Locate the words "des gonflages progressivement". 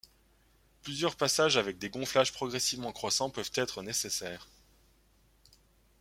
1.77-2.91